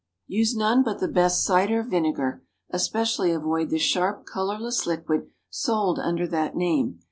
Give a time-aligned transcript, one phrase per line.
[0.25, 6.25] Use none but the best cider vinegar; especially avoid the sharp colorless liquid sold under
[6.25, 6.99] that name.